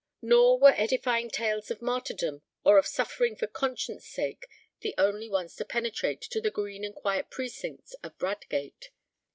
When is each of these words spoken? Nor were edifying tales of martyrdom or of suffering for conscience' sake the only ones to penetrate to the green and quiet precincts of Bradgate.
Nor 0.23 0.57
were 0.57 0.73
edifying 0.75 1.29
tales 1.29 1.69
of 1.69 1.79
martyrdom 1.79 2.41
or 2.63 2.79
of 2.79 2.87
suffering 2.87 3.35
for 3.35 3.45
conscience' 3.45 4.07
sake 4.07 4.47
the 4.79 4.95
only 4.97 5.29
ones 5.29 5.55
to 5.57 5.63
penetrate 5.65 6.21
to 6.21 6.41
the 6.41 6.49
green 6.49 6.83
and 6.83 6.95
quiet 6.95 7.29
precincts 7.29 7.93
of 8.01 8.17
Bradgate. 8.17 8.89